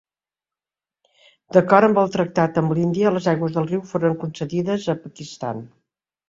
D'acord 1.57 1.87
amb 1.87 1.99
el 2.03 2.09
tractat 2.15 2.57
amb 2.61 2.73
l'Índia, 2.79 3.11
les 3.19 3.27
aigües 3.35 3.53
del 3.59 3.69
riu 3.73 3.85
foren 3.93 4.17
concedides 4.25 4.89
a 4.95 4.97
Pakistan. 5.05 5.63